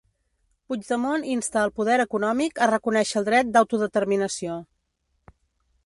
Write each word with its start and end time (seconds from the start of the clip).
Puigdemont 0.71 1.25
insta 1.33 1.59
al 1.63 1.73
poder 1.81 1.99
econòmic 2.07 2.63
a 2.67 2.71
reconèixer 2.73 3.21
el 3.23 3.31
dret 3.31 3.53
d'autodeterminació 3.59 4.61